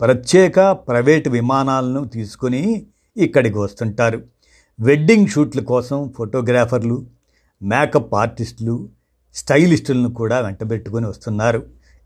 ప్రత్యేక 0.01 0.71
ప్రైవేటు 0.71 1.29
విమానాలను 1.29 2.05
తీసుకొని 2.05 2.85
ఇక్కడికి 3.19 3.57
వస్తుంటారు. 3.57 4.23
వెడ్డింగ్ 4.79 5.27
షూట్ల 5.27 5.59
కోసం 5.61 6.13
ఫోటోగ్రాఫర్లు 6.17 7.05
మేకప్ 7.63 8.13
ఆర్టిస్టులు 8.13 8.89
స్టైలిస్టులను 9.35 10.09
కూడా 10.13 10.39
వెంటబెట్టుకొని 10.39 11.07
వస్తున్నారు. 11.07 11.61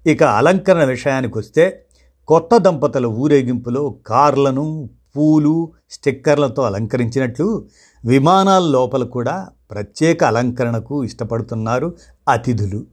ఇక 0.08 0.24
అలంకరణ 0.24 0.84
విషయానికి 0.84 1.38
వస్తే 1.38 1.86
కొత్త 2.28 2.58
దంపతుల 2.58 3.06
ఊరేగింపులో 3.06 4.00
కార్లను 4.08 4.90
పూలు 5.16 5.72
స్టిక్కర్లతో 5.92 6.64
అలంకరించినట్లు 6.64 7.66
విమానాల 8.06 8.64
లోపల 8.64 9.04
కూడా 9.04 9.48
ప్రత్యేక 9.72 10.24
అలంకరణకు 10.24 11.04
ఇష్టపడుతున్నారు 11.04 11.96
అతిథులు. 12.28 12.86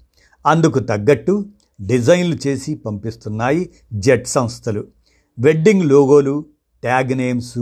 అందుకు 0.46 0.78
తగ్గట్టు 0.78 1.46
డిజైన్లు 1.80 2.36
చేసి 2.46 2.74
పంపిస్తున్నాయి 2.74 3.70
జెట్ 3.92 4.26
సంస్థలు. 4.26 4.84
Wedding 5.38 5.84
లోగోలు 5.84 6.44
tag 6.82 7.12
names 7.18 7.58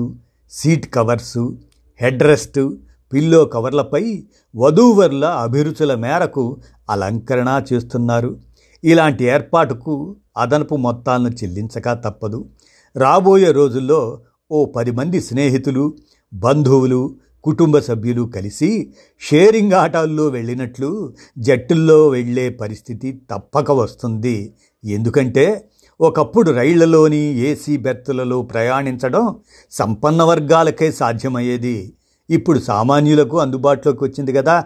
seat 0.50 0.94
covers 0.94 1.58
head 2.00 2.22
rest 2.22 2.70
pillow 3.12 3.44
కవర్లపై 3.44 4.22
వధూవరుల 4.56 5.24
అభిరుచుల 5.24 5.94
మేరకు 5.94 6.56
అలంకరణ 6.90 7.62
చేస్తున్నారు. 7.72 8.38
ఇలాంటి 8.84 9.24
ఏర్పాటుకు 9.24 10.16
అదనపు 10.36 10.76
మొత్తాలను 10.76 11.28
చెల్లించక 11.28 11.92
తప్పదు. 11.92 12.48
రాబోయే 12.96 13.52
రోజుల్లో 13.52 14.20
ఓ 14.50 14.64
పది 14.64 14.90
మంది 14.90 15.20
స్నేహితులు 15.20 15.96
బంధువులు 16.34 17.16
కుటుంబ 17.44 17.78
సభ్యులు 17.78 18.22
కలిసి 18.22 18.92
షేరింగ్ 19.20 19.72
ఆటల్లో 19.72 20.28
వెళ్ళినట్లు 20.28 21.14
జట్టుల్లో 21.38 22.08
వెళ్ళే 22.08 22.48
పరిస్థితి 22.48 23.20
తప్పక 23.30 23.70
వస్తుంది. 23.70 24.54
ఎందుకంటే 24.84 25.70
ఒకప్పుడు 26.00 26.50
రైళ్ళలోని 26.50 27.20
ఏసీ 27.38 27.76
బెర్తులలో 27.76 28.42
ప్రయాణించడం 28.42 29.36
సంపన్న 29.70 30.22
వర్గాలకే 30.22 30.92
సాధ్యమయ్యేది. 30.92 31.92
ఇప్పుడు 32.30 32.58
సామాన్యులకు 32.58 33.38
అందుబాటులోకి 33.38 34.04
వచ్చింది 34.04 34.32
కదా. 34.32 34.64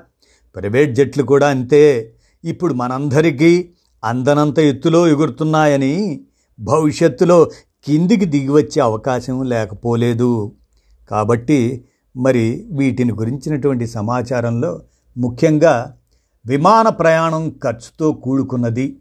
ప్రైవేట్ 0.56 0.94
జట్లు 0.94 1.22
కూడా 1.22 1.48
అంతే. 1.48 2.14
ఇప్పుడు 2.44 2.74
మనందరికీ 2.74 3.68
అందనంత 4.04 4.58
ఎత్తులో 4.58 5.08
ఎగురుతున్నాయని 5.08 6.20
భవిష్యత్తులో 6.60 7.50
కిందికి 7.84 8.24
దిగి 8.24 8.48
వచ్చే 8.48 8.80
అవకాశం 8.80 9.42
లేకపోలేదు. 9.42 10.52
కాబట్టి 11.10 11.84
మరి 12.16 12.66
వీటిని 12.70 13.12
గురించినటువంటి 13.12 13.86
సమాచారంలో 13.86 14.80
ముఖ్యంగా 15.18 15.94
విమాన 16.46 16.88
ప్రయాణం 16.88 17.54
ఖర్చుతో 17.64 18.12
కూడుకున్నది. 18.12 18.98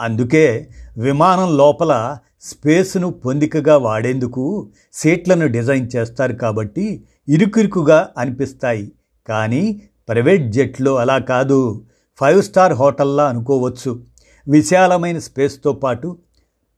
అందుకే 0.00 0.68
విమానం 0.98 1.56
లోపల 1.56 2.18
స్పేస్ను 2.42 3.10
పొందికగా 3.10 3.76
వాడేందుకు 3.76 4.70
సీట్లను 4.92 5.46
డిజైన్ 5.46 5.90
చేస్తారు 5.96 6.32
కాబట్టి 6.32 7.04
ఇరుకిరుకుగా 7.28 8.10
అనిపిస్తాయి. 8.18 8.92
కానీ 9.28 9.82
ప్రైవేట్ 10.08 10.52
జెట్లో 10.52 10.96
అలా 10.96 11.18
కాదు. 11.18 11.84
ఫైవ్ 12.20 12.42
స్టార్ 12.42 12.72
హోటల్లా 12.72 13.28
అనుకోవచ్చు. 13.28 14.02
విశాలమైన 14.48 15.18
స్పేస్తో 15.18 15.72
పాటు 15.72 16.18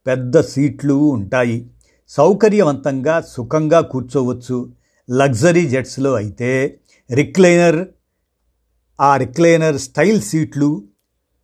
పెద్ద 0.06 0.40
సీట్లు 0.40 0.94
ఉంటాయి. 0.94 1.70
సౌకర్యవంతంగా 2.08 3.24
సుఖంగా 3.28 3.80
కూర్చోవచ్చు. 3.80 4.72
లగ్జరీ 5.10 5.66
జెట్స్లో 5.66 6.12
అయితే 6.12 6.80
రిక్లైనర్ 7.12 7.88
ఆ 9.00 9.16
రిక్లైనర్ 9.16 9.78
స్టైల్ 9.78 10.20
సీట్లు 10.20 10.84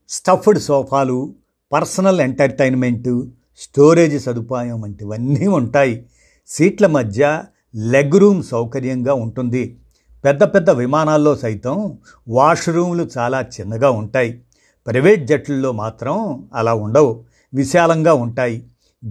స్టఫ్డ్ 0.08 0.58
సోఫాలు 0.58 1.34
పర్సనల్ 1.72 2.20
ఎంటర్టైన్మెంటు 2.20 3.28
స్టోరేజ్ 3.58 4.24
సదుపాయం 4.24 4.80
వంటివన్నీ 4.80 5.46
ఉంటాయి. 5.46 6.06
సీట్ల 6.46 6.86
మధ్య 6.86 7.44
లెగ్ 7.76 8.12
రూమ్ 8.12 8.42
సౌకర్యంగా 8.42 9.14
ఉంటుంది. 9.14 9.76
పెద్ద 10.24 10.42
పెద్ద 10.42 10.70
విమానాల్లో 10.70 11.36
సైతం 11.36 11.98
వాష్రూమ్లు 12.28 13.08
చాలా 13.18 13.40
చిన్నగా 13.40 13.90
ఉంటాయి. 13.90 14.40
ప్రైవేట్ 14.86 15.26
జట్లలో 15.26 15.72
మాత్రం 15.72 16.48
అలా 16.54 16.74
ఉండవు. 16.74 17.24
విశాలంగా 17.54 18.14
ఉంటాయి. 18.14 18.64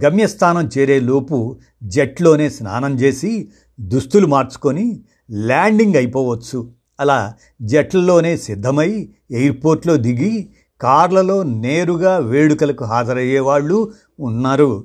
గమ్యస్థానం 0.04 0.70
చేరేలోపు 0.78 1.58
జట్లోనే 1.82 2.50
స్నానం 2.50 3.00
చేసి 3.00 3.48
దుస్తులు 3.80 4.26
మార్చుకొని 4.26 5.00
ల్యాండింగ్ 5.30 5.96
అయిపోవచ్చు. 5.96 6.70
అలా 7.00 7.34
జట్లలోనే 7.62 8.36
సిద్ధమై 8.36 9.08
ఎయిర్పోర్ట్లో 9.30 9.96
దిగి 9.96 10.48
కార్లలో 10.82 11.42
నేరుగా 11.42 12.18
వేడుకలకు 12.18 12.84
హాజరయ్యేవాళ్ళు 12.84 13.92
ఉన్నారు. 14.20 14.84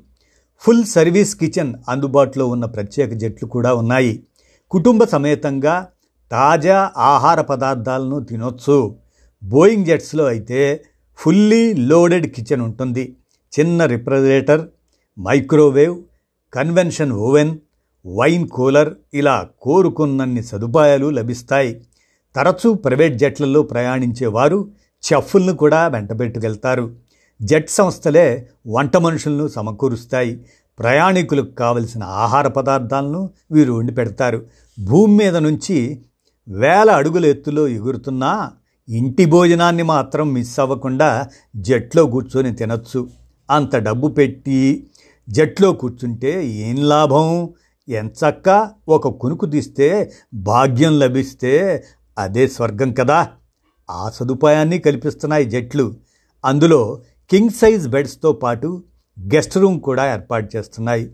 ఫుల్ 0.60 0.86
సర్వీస్ 0.86 1.36
కిచెన్ 1.36 1.74
అందుబాటులో 1.90 2.48
ఉన్న 2.48 2.66
ప్రత్యేక 2.66 3.14
జట్లు 3.14 3.48
కూడా 3.48 3.74
ఉన్నాయి. 3.74 4.24
కుటుంబ 4.72 5.04
సమేతంగా 5.04 5.88
తాజా 6.32 6.92
ఆహార 6.98 7.42
పదార్థాలను 7.42 8.20
తినొచ్చు. 8.20 8.96
బోయింగ్ 9.44 9.86
జెట్స్లో 9.86 10.26
అయితే 10.26 10.84
ఫుల్లీ 11.18 11.74
లోడెడ్ 11.74 12.28
కిచెన్ 12.28 12.62
ఉంటుంది. 12.62 13.16
చిన్న 13.60 13.86
refrigerator 13.86 14.68
microwave 15.20 15.96
convention 16.54 17.12
oven 17.12 17.58
wine 18.18 18.48
cooler 18.48 18.94
ఇలా 19.14 19.48
కోరుకున్నన్ని 19.62 20.44
సదుపాయాలు 20.44 21.08
లభిస్తాయి. 21.10 21.82
తరచూ 22.36 22.74
ప్రైవేట్ 22.74 23.18
జట్లలో 23.18 23.62
ప్రయాణించేవారు 23.62 24.70
చెఫ్లను 25.04 25.54
కూడా 25.54 25.88
వెంటబెట్టుకెళ్తారు. 25.88 26.96
జెట్ 27.42 27.70
సంస్థలే 27.70 28.50
వంట 28.68 28.98
మనుషులను 28.98 29.48
సమకూరుస్తాయి. 29.48 30.46
ప్రయాణికులకు 30.80 31.52
కావలసిన 31.52 32.04
ఆహార 32.04 32.48
పదార్థాలను 32.48 33.30
వీరు 33.52 33.74
వండి 33.74 33.92
పెడతారు 33.92 34.46
భూమి 34.84 35.18
మీద 35.18 35.36
నుంచి 35.36 36.04
వేల 36.50 36.90
అడుగుల 36.92 37.26
ఎత్తులో 37.26 37.68
ఎగురుతున్నా 37.68 38.52
ఇంటి 38.90 39.26
భోజనాన్ని 39.26 39.84
మాత్రం 39.84 40.34
మిస్ 40.34 40.60
అవ్వకుండా 40.60 41.28
జట్లో 41.56 42.06
కూర్చొని 42.06 42.56
తినచ్చు. 42.56 43.10
అంత 43.52 43.76
డబ్బు 43.76 44.08
పెట్టి 44.08 44.88
జట్లో 45.30 45.74
కూర్చుంటే 45.74 46.48
ఏం 46.48 46.76
లాభం? 46.76 47.50
ఎంచక్క 47.90 48.70
ఒక 48.90 49.08
కునుకు 49.08 49.46
తీస్తే 49.46 50.12
భాగ్యం 50.34 51.00
లభిస్తే 51.00 51.84
అదే 52.18 52.48
స్వర్గం 52.48 52.94
కదా. 52.94 53.28
ఆ 53.90 54.10
సదుపాయాన్ని 54.10 54.80
కల్పిస్తున్నాయి 54.80 55.46
జట్లు. 55.46 55.96
అందులో 56.46 57.02
కింగ్ 57.30 57.50
సైజ్ 57.50 57.88
బెడ్స్తో 57.88 58.32
పాటు 58.32 58.84
గెస్ట్ 59.20 59.58
రూమ్ 59.58 59.82
కూడా 59.82 60.14
ఏర్పాటు 60.14 60.58
చేస్తున్నాయి. 60.58 61.12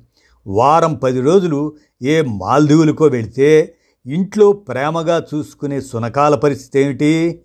వారం 0.48 0.96
పది 0.96 1.22
రోజులు 1.22 1.76
ఏ 2.02 2.22
మాల్దీవులకో 2.22 3.06
వెళితే 3.06 3.76
ఇంట్లో 4.06 4.52
ప్రేమగా 4.52 5.26
చూసుకునే 5.34 5.82
సునకాల 5.82 6.36
పరిస్థితి 6.36 6.80
ఏమిటి? 6.80 7.42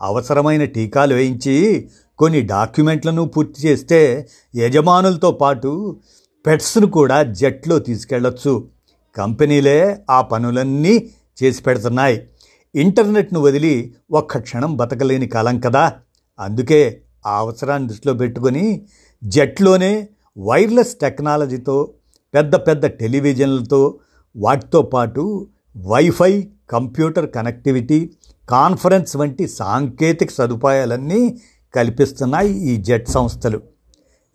అవసరమైన 0.00 0.64
టీకాలు 0.64 1.14
వేయించి 1.14 1.88
కొన్ని 2.18 2.40
డాక్యుమెంట్లను 2.40 3.24
పూర్తి 3.24 3.68
చేస్తే 3.68 4.28
యజమానులతో 4.54 5.30
పాటు 5.30 6.00
పెట్స్ను 6.46 6.86
కూడా 6.86 7.22
జట్లో 7.22 7.78
తీసుకెళ్ళొచ్చు. 7.78 8.68
కంపెనీలే 9.16 9.98
ఆ 10.10 10.20
పనులన్నీ 10.20 11.10
చేసి 11.42 11.62
పెడుతున్నాయి. 11.62 12.26
ఇంటర్నెట్ను 12.74 13.40
వదిలి 13.40 13.94
ఒక్క 14.10 14.38
క్షణం 14.38 14.76
బతకలేని 14.76 15.26
కాలం 15.26 15.60
కదా. 15.60 15.96
అందుకే 16.40 17.02
ఆ 17.26 17.38
అవసరాన్ని 17.38 17.88
దృష్టిలో 17.88 18.14
పెట్టుకొని 18.14 18.86
జెట్లోనే 19.24 20.08
వైర్లెస్ 20.38 20.94
టెక్నాలజీతో 20.94 21.94
పెద్ద 22.34 22.54
పెద్ద 22.54 22.86
టెలివిజన్లతో 22.86 23.98
వాటితో 24.36 24.82
పాటు 24.82 25.48
వైఫై 25.76 26.48
కంప్యూటర్ 26.70 27.30
కనెక్టివిటీ 27.30 28.10
కాన్ఫరెన్స్ 28.48 29.16
వంటి 29.16 29.48
సాంకేతిక 29.48 30.30
సదుపాయాలన్నీ 30.30 31.38
కల్పిస్తున్నాయి 31.74 32.52
ఈ 32.58 32.76
జెట్ 32.76 33.08
సంస్థలు. 33.08 33.60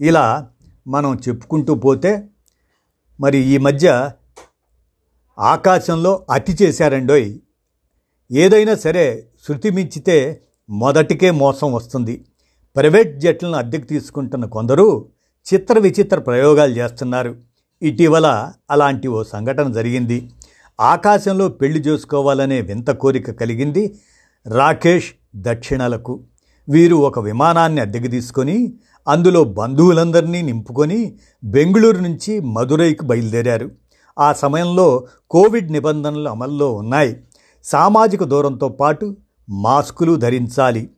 ఇలా 0.01 0.49
మనం 0.87 1.19
చెప్పుకుంటూ 1.29 1.75
పోతే 1.75 2.29
మరి 3.19 3.37
ఈ 3.37 3.57
మధ్య 3.57 4.11
ఆకాశంలో 5.39 6.25
అతి 6.31 6.57
చేశారండోయ్ 6.63 7.39
ఏదైనా 8.31 8.75
సరే 8.75 9.23
శృతి 9.47 9.71
మించితే 9.71 10.41
మొదటికే 10.69 11.31
మోసం 11.31 11.73
వస్తుంది. 11.73 12.25
ప్రైవేట్ 12.75 13.19
జట్లను 13.19 13.57
అద్దెకు 13.57 13.85
తీసుకుంటున్న 13.85 14.45
కొందరు 14.45 15.05
చిత్ర 15.53 15.79
విచిత్ర 15.79 16.19
ప్రయోగాలు 16.19 16.71
చేస్తున్నారు. 16.71 17.35
ఇటీవల 17.81 18.51
అలాంటి 18.71 19.07
ఓ 19.07 19.23
సంఘటన 19.23 19.71
జరిగింది. 19.71 20.31
ఆకాశంలో 20.79 21.49
పెళ్ళి 21.49 21.79
చేసుకోవాలనే 21.79 22.61
వింత 22.61 22.89
కోరిక 22.89 23.31
కలిగింది 23.31 23.99
రాకేష్ 24.47 25.13
దక్షిణలకు. 25.35 26.23
వీరు 26.69 26.95
ఒక 26.95 27.19
విమానాన్ని 27.19 27.81
అద్దెకు 27.81 28.07
తీసుకొని 28.07 28.73
అందులో 29.07 29.43
బంధువులందరినీ 29.43 30.41
నింపుకొని 30.41 31.17
బెంగళూరు 31.43 31.97
నుంచి 31.97 32.39
మదురైకి 32.39 33.05
బయలుదేరారు. 33.05 33.71
ఆ 34.19 34.33
సమయంలో 34.33 35.07
కోవిడ్ 35.31 35.71
నిబంధనలు 35.71 36.29
అమల్లో 36.29 36.71
ఉన్నాయి. 36.73 37.17
సామాజిక 37.67 38.23
దూరంతో 38.23 38.67
పాటు 38.69 39.17
మాస్కులు 39.49 40.15
ధరించాలి. 40.15 40.89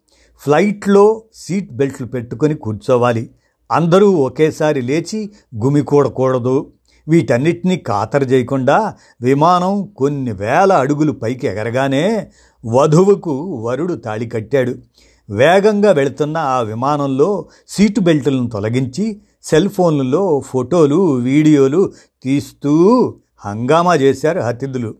ఫ్లైట్లో 0.43 1.23
సీట్ 1.33 1.71
బెల్ట్లు 1.73 2.07
పెట్టుకొని 2.07 2.55
కూర్చోవాలి. 2.55 3.23
అందరూ 3.71 4.07
ఒకేసారి 4.11 4.81
లేచి 4.81 5.19
గుమికూడకూడదు 5.65 6.71
వీటన్నిటినీ 7.07 7.75
ఖాతరు 7.87 8.25
చేయకుండా 8.25 8.93
విమానం 9.21 9.73
కొన్ని 9.97 10.31
వేల 10.31 10.73
అడుగులు 10.73 11.11
పైకి 11.11 11.47
ఎగరగానే 11.47 12.29
వధువుకు 12.65 13.33
వరుడు 13.65 13.93
తాళి 13.93 14.29
కట్టాడు. 14.29 14.75
వేగంగా 15.29 15.91
వెళుతున్న 15.91 16.37
ఆ 16.37 16.59
విమానంలో 16.59 17.29
సీటు 17.67 17.99
బెల్టులను 17.99 18.49
తొలగించి 18.49 19.21
సెల్ 19.43 19.69
ఫోన్లలో 19.69 20.23
ఫోటోలు 20.45 20.99
వీడియోలు 21.13 21.91
తీస్తూ 22.23 22.73
హంగామా 23.45 23.95
చేశారు 23.95 24.39
అతిథులు. 24.39 24.95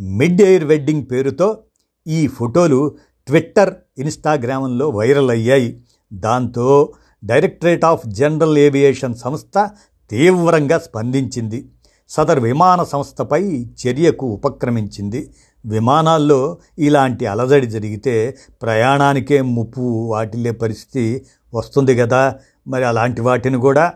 మిడ్ 0.00 0.42
ఎయిర్ 0.42 0.64
వెడ్డింగ్ 0.64 1.06
పేరుతో 1.12 1.58
ఈ 2.06 2.26
ఫోటోలు 2.26 2.96
ట్విట్టర్ 3.26 3.74
ఇన్స్టాగ్రామ్లో 3.98 4.88
వైరల్ 4.88 5.30
అయ్యాయి. 5.30 5.82
దాంతో 6.12 6.92
డైరెక్టరేట్ 7.24 7.84
ఆఫ్ 7.84 8.08
జనరల్ 8.08 8.58
ఏవియేషన్ 8.58 9.14
సంస్థ 9.14 9.70
తీవ్రంగా 10.10 10.78
స్పందించింది. 10.78 11.68
సదర్ 12.08 12.40
విమాన 12.40 12.82
సంస్థపై 12.82 13.66
చర్యకు 13.86 14.26
ఉపక్రమించింది. 14.26 15.30
విమానాల్లో 15.66 16.58
ఇలాంటి 16.78 17.26
అలజడి 17.26 17.66
జరిగితే 17.66 18.38
ప్రయాణానికే 18.62 19.42
ముప్పు 19.42 19.80
వాటిల్లే 19.80 20.50
పరిస్థితి 20.50 21.26
వస్తుంది 21.54 21.96
కదా 21.96 22.34
మరి 22.66 22.84
అలాంటి 22.84 23.20
వాటిని 23.20 23.58
కూడా 23.58 23.92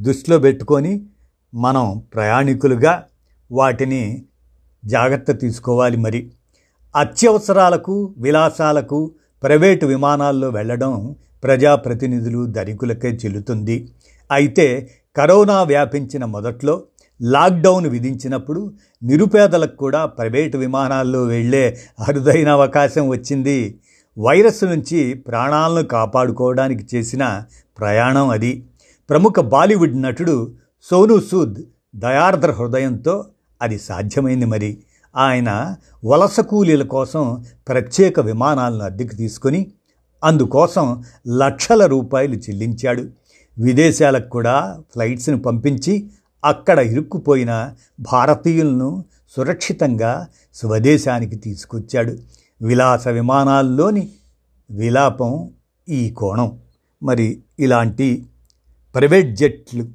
దృష్టిలో 0.00 0.38
పెట్టుకొని 0.38 1.06
మనం 1.54 2.02
ప్రయాణికులుగా 2.14 3.04
వాటిని 3.52 4.24
జాగ్రత్త 4.86 5.38
తీసుకోవాలి 5.38 5.96
మరి. 5.96 6.30
అత్యవసరాలకు 6.96 8.14
విలాసాలకు 8.18 9.14
ప్రైవేటు 9.42 9.86
విమానాల్లో 9.86 10.48
వెళ్ళడం 10.48 11.14
ప్రజాప్రతినిధులు 11.42 12.46
ధనికులకే 12.46 13.08
చెల్లుతుంది. 13.08 13.88
అయితే 14.30 14.90
కరోనా 15.16 15.62
వ్యాపించిన 15.62 16.24
మొదట్లో 16.24 16.82
లాక్డౌన్ 17.22 17.86
విధించినప్పుడు 17.86 18.72
నిరుపేదలకు 19.02 19.76
కూడా 19.76 20.06
ప్రైవేటు 20.06 20.58
విమానాల్లో 20.58 21.24
వెళ్ళే 21.24 21.78
అరుదైన 22.08 22.48
అవకాశం 22.48 23.08
వచ్చింది. 23.08 23.78
వైరస్ 24.18 24.64
నుంచి 24.64 25.14
ప్రాణాలను 25.14 25.86
కాపాడుకోవడానికి 25.88 26.96
చేసిన 26.96 27.44
ప్రయాణం 27.78 28.28
అది. 28.28 28.64
ప్రముఖ 29.10 29.40
బాలీవుడ్ 29.40 30.02
నటుడు 30.02 30.54
సోను 30.82 31.20
సూద్ 31.20 31.62
దయార్ద్ర 31.96 32.50
హృదయంతో 32.50 33.24
అది 33.62 33.78
సాధ్యమైంది 33.78 34.44
మరి. 34.44 34.78
ఆయన 35.16 35.76
వలస 36.04 36.40
కూలీల 36.40 36.82
కోసం 36.82 37.44
ప్రత్యేక 37.68 38.20
విమానాలను 38.20 38.84
అద్దెకు 38.84 39.14
తీసుకొని 39.14 39.72
అందుకోసం 40.24 41.04
లక్షల 41.28 41.86
రూపాయలు 41.86 42.34
చెల్లించాడు. 42.34 43.04
విదేశాలకు 43.58 44.28
కూడా 44.28 44.82
ఫ్లైట్స్ని 44.92 45.38
పంపించి 45.38 46.10
అక్కడ 46.44 46.78
ఇరుక్కుపోయిన 46.78 47.74
భారతీయులను 48.00 49.04
సురక్షితంగా 49.36 50.28
స్వదేశానికి 50.54 51.36
తీసుకొచ్చాడు. 51.36 52.16
విలాస 52.62 53.08
విమానాల్లోని 53.08 54.10
విలాపం 54.70 55.50
ఈ 55.88 56.10
కోణం. 56.10 56.58
మరి 57.02 57.42
ఇలాంటి 57.58 58.26
ప్రైవేట్ 58.94 59.36
జెట్లు 59.36 59.86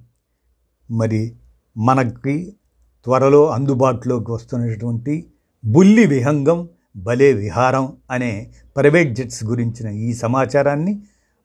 మరి 0.91 1.35
మనకి 1.77 2.55
త్వరలో 3.05 3.49
అందుబాటులోకి 3.49 4.31
వస్తున్నటువంటి 4.31 5.25
బుల్లి 5.65 6.05
విహంగం 6.05 6.69
భలే 6.95 7.33
విహారం 7.33 7.93
అనే 8.11 8.51
ప్రైవేట్ 8.77 9.15
జెట్స్ 9.15 9.43
గురించిన 9.43 9.89
ఈ 9.89 10.13
సమాచారాన్ని 10.13 11.01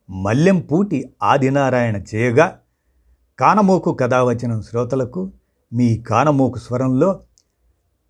మల్లెంపూటి 0.09 1.09
ఆదినారాయణ 1.23 1.95
చేయగా 1.95 2.57
కానమోకు 3.39 3.93
కథావచనం 3.93 4.61
శ్రోతలకు 4.61 5.31
మీ 5.73 5.97
కానమోకు 5.97 6.59
స్వరంలో 6.59 7.19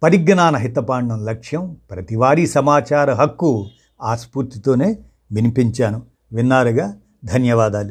పరిజ్ఞాన 0.03 0.57
హితపాండం 0.57 1.25
లక్ష్యం 1.25 1.77
ప్రతివారీ 1.91 2.47
సమాచార 2.47 3.13
హక్కు 3.13 3.65
ఆ 4.01 4.15
స్ఫూర్తితోనే 4.15 4.97
వినిపించాను. 5.31 6.01
విన్నారుగా 6.33 6.97
ధన్యవాదాలు. 7.25 7.85